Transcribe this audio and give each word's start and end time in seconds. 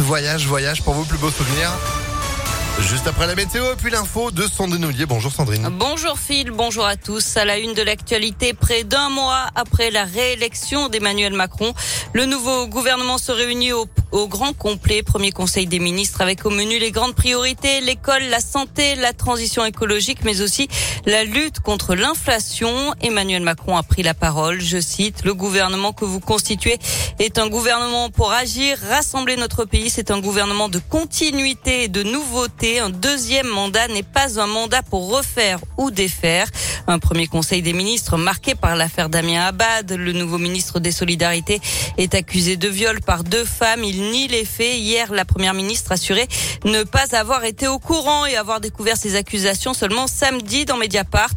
voyage, 0.00 0.46
voyage 0.46 0.82
pour 0.82 0.94
vos 0.94 1.04
plus 1.04 1.18
beaux 1.18 1.30
souvenirs. 1.30 1.72
Juste 2.80 3.08
après 3.08 3.26
la 3.26 3.34
météo, 3.34 3.64
puis 3.76 3.90
l'info 3.90 4.30
de 4.30 4.42
Sandrine 4.42 4.84
Ollier. 4.84 5.04
Bonjour 5.04 5.32
Sandrine. 5.32 5.68
Bonjour 5.72 6.18
Phil, 6.18 6.52
bonjour 6.52 6.86
à 6.86 6.96
tous. 6.96 7.36
À 7.36 7.44
la 7.44 7.58
une 7.58 7.74
de 7.74 7.82
l'actualité, 7.82 8.54
près 8.54 8.84
d'un 8.84 9.10
mois 9.10 9.46
après 9.56 9.90
la 9.90 10.04
réélection 10.04 10.88
d'Emmanuel 10.88 11.32
Macron, 11.32 11.74
le 12.12 12.24
nouveau 12.24 12.68
gouvernement 12.68 13.18
se 13.18 13.32
réunit 13.32 13.72
au, 13.72 13.86
au, 14.12 14.28
grand 14.28 14.52
complet. 14.52 15.02
Premier 15.02 15.32
conseil 15.32 15.66
des 15.66 15.78
ministres 15.78 16.20
avec 16.20 16.44
au 16.46 16.50
menu 16.50 16.78
les 16.78 16.90
grandes 16.90 17.14
priorités, 17.14 17.80
l'école, 17.80 18.22
la 18.30 18.40
santé, 18.40 18.94
la 18.96 19.12
transition 19.12 19.64
écologique, 19.64 20.20
mais 20.24 20.40
aussi 20.40 20.68
la 21.06 21.24
lutte 21.24 21.60
contre 21.60 21.94
l'inflation. 21.94 22.94
Emmanuel 23.00 23.42
Macron 23.42 23.76
a 23.76 23.82
pris 23.82 24.02
la 24.02 24.14
parole. 24.14 24.60
Je 24.60 24.80
cite, 24.80 25.24
le 25.24 25.34
gouvernement 25.34 25.92
que 25.92 26.04
vous 26.04 26.20
constituez 26.20 26.78
est 27.18 27.38
un 27.38 27.48
gouvernement 27.48 28.10
pour 28.10 28.32
agir, 28.32 28.78
rassembler 28.88 29.36
notre 29.36 29.64
pays. 29.64 29.90
C'est 29.90 30.10
un 30.10 30.20
gouvernement 30.20 30.68
de 30.68 30.78
continuité 30.78 31.84
et 31.84 31.88
de 31.88 32.02
nouveauté 32.02 32.78
un 32.80 32.90
deuxième 32.90 33.48
mandat 33.48 33.88
n'est 33.88 34.02
pas 34.02 34.40
un 34.40 34.46
mandat 34.46 34.82
pour 34.82 35.14
refaire 35.14 35.58
ou 35.76 35.90
défaire. 35.90 36.48
Un 36.86 36.98
premier 36.98 37.26
conseil 37.26 37.62
des 37.62 37.72
ministres 37.72 38.16
marqué 38.16 38.54
par 38.54 38.76
l'affaire 38.76 39.08
Damien 39.08 39.42
Abad. 39.42 39.92
Le 39.92 40.12
nouveau 40.12 40.38
ministre 40.38 40.80
des 40.80 40.92
Solidarités 40.92 41.60
est 41.96 42.14
accusé 42.14 42.56
de 42.56 42.68
viol 42.68 43.00
par 43.00 43.24
deux 43.24 43.44
femmes. 43.44 43.84
Nie 43.98 44.28
les 44.28 44.44
faits. 44.44 44.78
Hier, 44.78 45.12
la 45.12 45.24
première 45.24 45.54
ministre 45.54 45.92
assurait 45.92 46.28
ne 46.64 46.82
pas 46.82 47.16
avoir 47.16 47.44
été 47.44 47.68
au 47.68 47.78
courant 47.78 48.26
et 48.26 48.36
avoir 48.36 48.60
découvert 48.60 48.96
ces 48.96 49.16
accusations 49.16 49.74
seulement 49.74 50.06
samedi 50.06 50.64
dans 50.64 50.76
Mediapart. 50.76 51.30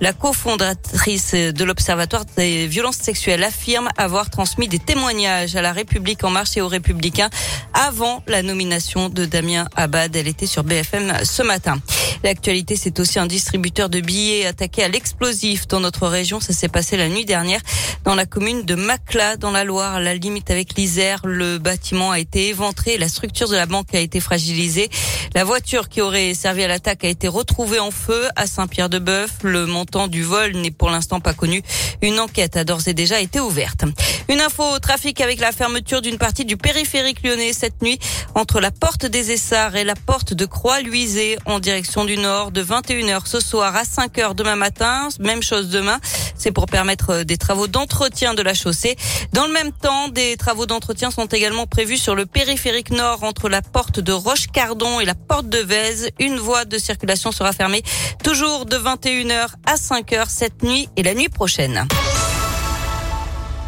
La 0.00 0.12
cofondatrice 0.12 1.34
de 1.34 1.64
l'Observatoire 1.64 2.24
des 2.36 2.66
violences 2.66 2.96
sexuelles 2.96 3.42
affirme 3.42 3.88
avoir 3.96 4.30
transmis 4.30 4.68
des 4.68 4.78
témoignages 4.78 5.56
à 5.56 5.62
la 5.62 5.72
République 5.72 6.22
en 6.24 6.30
marche 6.30 6.56
et 6.56 6.60
aux 6.60 6.68
Républicains 6.68 7.30
avant 7.74 8.22
la 8.26 8.42
nomination 8.42 9.08
de 9.08 9.24
Damien 9.24 9.66
Abad. 9.74 10.14
Elle 10.14 10.28
était 10.28 10.46
sur 10.46 10.64
BFM 10.64 11.24
ce 11.24 11.42
matin. 11.42 11.80
L'actualité, 12.22 12.76
c'est 12.76 13.00
aussi 13.00 13.18
un 13.18 13.26
distributeur 13.26 13.88
de 13.88 14.00
billets 14.00 14.46
attaqué 14.46 14.84
à 14.84 14.88
l'explosif 14.88 15.66
dans 15.66 15.80
notre 15.80 16.06
région. 16.06 16.38
Ça 16.38 16.52
s'est 16.52 16.68
passé 16.68 16.96
la 16.96 17.08
nuit 17.08 17.24
dernière 17.24 17.60
dans 18.04 18.14
la 18.14 18.26
commune 18.26 18.62
de 18.62 18.74
Macla, 18.74 19.36
dans 19.36 19.50
la 19.50 19.64
Loire, 19.64 19.94
à 19.94 20.00
la 20.00 20.14
limite 20.14 20.50
avec 20.50 20.74
l'Isère. 20.74 21.20
Le 21.24 21.58
bâtiment 21.58 22.12
a 22.12 22.18
été 22.18 22.48
éventré, 22.48 22.98
la 22.98 23.08
structure 23.08 23.48
de 23.48 23.56
la 23.56 23.66
banque 23.66 23.94
a 23.94 24.00
été 24.00 24.20
fragilisée. 24.20 24.88
La 25.34 25.44
voiture 25.44 25.88
qui 25.88 26.00
aurait 26.00 26.34
servi 26.34 26.62
à 26.62 26.68
l'attaque 26.68 27.04
a 27.04 27.08
été 27.08 27.26
retrouvée 27.26 27.80
en 27.80 27.90
feu 27.90 28.28
à 28.36 28.46
Saint-Pierre-de-Bœuf. 28.46 29.31
Le 29.42 29.66
montant 29.66 30.08
du 30.08 30.22
vol 30.22 30.52
n'est 30.52 30.70
pour 30.70 30.90
l'instant 30.90 31.20
pas 31.20 31.34
connu. 31.34 31.62
Une 32.00 32.20
enquête 32.20 32.56
a 32.56 32.64
d'ores 32.64 32.88
et 32.88 32.94
déjà 32.94 33.20
été 33.20 33.40
ouverte. 33.40 33.84
Une 34.28 34.40
info 34.40 34.62
au 34.62 34.78
trafic 34.78 35.20
avec 35.20 35.40
la 35.40 35.52
fermeture 35.52 36.00
d'une 36.00 36.18
partie 36.18 36.44
du 36.44 36.56
périphérique 36.56 37.22
lyonnais 37.24 37.52
cette 37.52 37.82
nuit 37.82 37.98
entre 38.34 38.60
la 38.60 38.70
porte 38.70 39.06
des 39.06 39.32
Essarts 39.32 39.76
et 39.76 39.84
la 39.84 39.94
porte 39.94 40.34
de 40.34 40.46
Croix-Luisée 40.46 41.38
en 41.46 41.58
direction 41.58 42.04
du 42.04 42.16
nord 42.16 42.50
de 42.50 42.62
21h 42.62 43.26
ce 43.26 43.40
soir 43.40 43.74
à 43.76 43.82
5h 43.82 44.34
demain 44.34 44.56
matin. 44.56 45.08
Même 45.20 45.42
chose 45.42 45.68
demain. 45.68 45.98
C'est 46.36 46.52
pour 46.52 46.66
permettre 46.66 47.10
euh, 47.10 47.24
des 47.24 47.36
travaux 47.36 47.68
d'entretien 47.68 48.34
de 48.34 48.42
la 48.42 48.54
chaussée. 48.54 48.96
Dans 49.32 49.46
le 49.46 49.52
même 49.52 49.72
temps, 49.72 50.08
des 50.08 50.36
travaux 50.36 50.66
d'entretien 50.66 51.10
sont 51.10 51.26
également 51.26 51.66
prévus 51.66 51.98
sur 51.98 52.14
le 52.14 52.26
périphérique 52.26 52.90
nord 52.90 53.22
entre 53.22 53.48
la 53.48 53.62
porte 53.62 54.00
de 54.00 54.12
Roche-Cardon 54.12 55.00
et 55.00 55.04
la 55.04 55.14
porte 55.14 55.48
de 55.48 55.58
Vèze. 55.58 56.08
Une 56.18 56.38
voie 56.38 56.64
de 56.64 56.78
circulation 56.78 57.32
sera 57.32 57.52
fermée 57.52 57.82
toujours 58.24 58.66
de 58.66 58.76
21h 58.76 59.21
à 59.30 59.76
5h 59.76 60.24
cette 60.28 60.64
nuit 60.64 60.88
et 60.96 61.02
la 61.04 61.14
nuit 61.14 61.28
prochaine. 61.28 61.86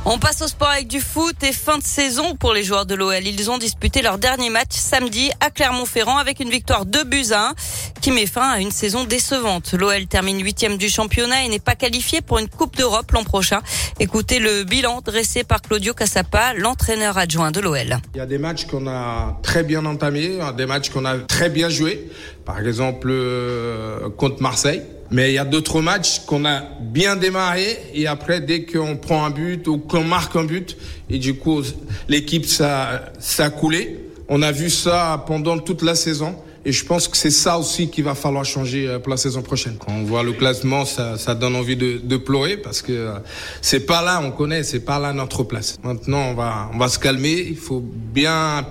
On 0.07 0.19
passe 0.19 0.43
au 0.43 0.49
sport 0.49 0.69
avec 0.69 0.87
du 0.89 1.01
foot 1.01 1.37
et 1.43 1.53
fin 1.53 1.79
de 1.79 1.83
saison 1.83 2.35
pour 2.35 2.53
les 2.53 2.63
joueurs 2.63 2.85
de 2.85 2.95
l'OL. 2.95 3.25
Ils 3.25 3.51
ont 3.51 3.57
disputé 3.57 4.03
leur 4.03 4.19
dernier 4.19 4.51
match 4.51 4.73
samedi 4.73 5.31
à 5.41 5.51
Clermont-Ferrand 5.51 6.19
avec 6.19 6.41
une 6.41 6.51
victoire 6.51 6.85
de 6.85 7.03
buts 7.05 7.33
à 7.33 7.51
1 7.51 7.55
qui 8.03 8.11
met 8.11 8.27
fin 8.27 8.51
à 8.51 8.61
une 8.61 8.71
saison 8.71 9.05
décevante. 9.05 9.73
L'OL 9.73 10.07
termine 10.07 10.43
huitième 10.43 10.77
du 10.77 10.91
championnat 10.91 11.45
et 11.45 11.49
n'est 11.49 11.59
pas 11.59 11.75
qualifié 11.75 12.21
pour 12.21 12.39
une 12.39 12.49
Coupe 12.49 12.77
d'Europe 12.77 13.13
l'an 13.13 13.25
prochain. 13.25 13.63
Écoutez 13.99 14.41
le 14.41 14.65
bilan 14.65 15.01
dressé 15.01 15.45
par 15.45 15.63
Claudio 15.63 15.95
Cassapa, 15.95 16.53
l'entraîneur 16.55 17.17
adjoint 17.17 17.51
de 17.51 17.61
l'OL. 17.61 17.99
Il 18.15 18.19
y 18.19 18.21
a 18.21 18.27
des 18.27 18.39
matchs 18.39 18.67
qu'on 18.67 18.87
a 18.87 19.39
très 19.43 19.63
bien 19.63 19.87
entamés, 19.87 20.39
des 20.57 20.67
matchs 20.67 20.91
qu'on 20.91 21.05
a 21.05 21.17
très 21.19 21.49
bien 21.49 21.71
joués. 21.71 22.11
Par 22.45 22.59
exemple, 22.59 23.09
euh, 23.11 24.11
contre 24.11 24.43
Marseille. 24.43 24.83
Mais 25.11 25.31
il 25.31 25.35
y 25.35 25.39
a 25.39 25.45
d'autres 25.45 25.81
matchs 25.81 26.21
qu'on 26.27 26.45
a 26.45 26.63
bien 26.81 27.17
démarré 27.17 27.79
et 27.93 28.07
après, 28.07 28.41
dès 28.41 28.65
qu'on 28.65 28.97
prend 28.97 29.25
un 29.25 29.31
but 29.31 29.67
ou 29.69 29.79
qu'on 29.79 30.05
marque 30.05 30.35
un 30.37 30.45
but, 30.45 30.77
et 31.11 31.19
du 31.19 31.35
coup, 31.35 31.63
l'équipe, 32.09 32.47
ça, 32.47 33.13
ça 33.19 33.47
a 33.47 33.51
coulé. 33.51 34.01
On 34.29 34.43
a 34.43 34.53
vu 34.53 34.71
ça 34.71 35.23
pendant 35.27 35.59
toute 35.59 35.83
la 35.83 35.95
saison. 35.95 36.35
Et 36.67 36.73
je 36.73 36.85
pense 36.85 37.09
que 37.09 37.17
c'est 37.17 37.31
ça 37.31 37.59
aussi 37.59 37.89
qu'il 37.89 38.05
va 38.05 38.15
falloir 38.15 38.45
changer 38.45 38.89
euh, 38.89 38.99
pour 38.99 39.11
la 39.11 39.19
saison 39.19 39.43
prochaine. 39.43 39.77
Quand 39.79 39.93
on 39.93 40.05
voit 40.05 40.23
le 40.23 40.33
classement, 40.33 40.87
ça, 40.87 41.19
ça 41.19 41.35
donne 41.35 41.57
envie 41.57 41.77
de, 41.77 41.99
de 42.03 42.17
pleurer 42.17 42.57
parce 42.57 42.81
que 42.81 42.93
euh, 42.93 43.19
c'est 43.61 43.81
pas 43.85 44.01
là, 44.01 44.23
on 44.25 44.31
connaît, 44.31 44.63
c'est 44.63 44.81
pas 44.81 44.99
là 44.99 45.13
notre 45.13 45.43
place. 45.43 45.79
Maintenant, 45.83 46.31
on 46.31 46.35
va, 46.35 46.71
on 46.73 46.79
va 46.79 46.89
se 46.89 46.99
calmer. 46.99 47.35
Il 47.49 47.57
faut 47.57 47.85
bien 47.85 48.67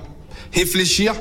réfléchir 0.52 1.14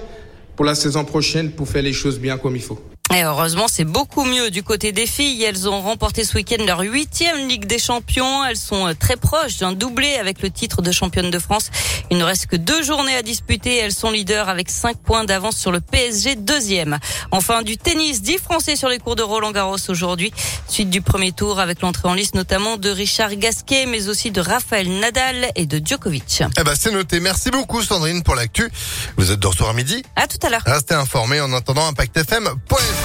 pour 0.56 0.64
la 0.64 0.74
saison 0.74 1.04
prochaine 1.04 1.50
pour 1.50 1.68
faire 1.68 1.82
les 1.82 1.92
choses 1.92 2.18
bien 2.18 2.38
comme 2.38 2.56
il 2.56 2.62
faut. 2.62 2.80
Et 3.14 3.24
heureusement, 3.24 3.66
c'est 3.68 3.84
beaucoup 3.84 4.24
mieux 4.24 4.50
du 4.50 4.62
côté 4.62 4.90
des 4.92 5.06
filles. 5.06 5.42
Elles 5.42 5.68
ont 5.68 5.82
remporté 5.82 6.24
ce 6.24 6.34
week-end 6.34 6.64
leur 6.66 6.80
huitième 6.80 7.46
Ligue 7.46 7.66
des 7.66 7.78
Champions. 7.78 8.42
Elles 8.44 8.56
sont 8.56 8.88
euh, 8.88 8.94
très 8.98 9.16
proches 9.16 9.58
d'un 9.58 9.72
doublé 9.72 10.14
avec 10.14 10.40
le 10.40 10.50
titre 10.50 10.80
de 10.80 10.90
championne 10.92 11.30
de 11.30 11.38
France. 11.38 11.70
Il 12.10 12.16
ne 12.16 12.24
reste 12.24 12.46
que 12.46 12.56
deux 12.56 12.82
journées 12.82 13.14
à 13.14 13.20
disputer. 13.20 13.76
Elles 13.76 13.92
sont 13.92 14.10
leaders 14.10 14.48
avec 14.48 14.70
cinq 14.70 14.96
points 14.96 15.24
d'avance 15.24 15.58
sur 15.58 15.72
le 15.72 15.80
PSG 15.80 16.36
deuxième. 16.36 16.98
Enfin, 17.32 17.62
du 17.62 17.76
tennis, 17.76 18.22
dix 18.22 18.38
Français 18.38 18.76
sur 18.76 18.88
les 18.88 18.98
cours 18.98 19.14
de 19.14 19.22
Roland 19.22 19.52
Garros 19.52 19.76
aujourd'hui. 19.90 20.32
Suite 20.66 20.88
du 20.88 21.02
premier 21.02 21.32
tour 21.32 21.60
avec 21.60 21.82
l'entrée 21.82 22.08
en 22.08 22.14
liste 22.14 22.34
notamment 22.34 22.78
de 22.78 22.88
Richard 22.88 23.36
Gasquet, 23.36 23.84
mais 23.84 24.08
aussi 24.08 24.30
de 24.30 24.40
Raphaël 24.40 24.88
Nadal 24.88 25.50
et 25.54 25.66
de 25.66 25.82
Djokovic. 25.84 26.44
Eh 26.58 26.64
ben, 26.64 26.72
c'est 26.78 26.92
noté. 26.92 27.20
Merci 27.20 27.50
beaucoup 27.50 27.82
Sandrine 27.82 28.22
pour 28.22 28.36
l'actu. 28.36 28.70
Vous 29.18 29.30
êtes 29.30 29.40
de 29.40 29.46
retour 29.46 29.68
à 29.68 29.74
midi. 29.74 30.02
À 30.16 30.26
tout 30.26 30.38
à 30.46 30.48
l'heure. 30.48 30.62
Restez 30.64 30.94
informés 30.94 31.42
en 31.42 31.52
attendant 31.52 31.86
ImpactFM.fr. 31.88 33.01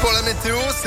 Pour 0.00 0.12
la 0.12 0.22
météo, 0.22 0.56
c'est 0.80 0.86